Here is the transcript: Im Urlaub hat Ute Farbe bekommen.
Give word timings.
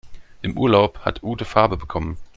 Im 0.41 0.57
Urlaub 0.57 1.01
hat 1.01 1.21
Ute 1.21 1.45
Farbe 1.45 1.77
bekommen. 1.77 2.17